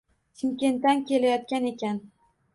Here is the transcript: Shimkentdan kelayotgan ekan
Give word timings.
Shimkentdan 0.37 0.97
kelayotgan 1.11 1.69
ekan 1.73 1.97